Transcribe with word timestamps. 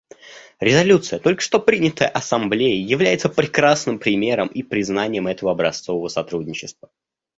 Резолюция, 0.59 1.19
только 1.19 1.43
что 1.43 1.59
принятая 1.59 2.07
Ассамблеей, 2.09 2.81
является 2.81 3.29
прекрасным 3.29 3.99
примером 3.99 4.47
и 4.47 4.63
признанием 4.63 5.27
этого 5.27 5.51
образцового 5.51 6.07
сотрудничества. 6.07 6.89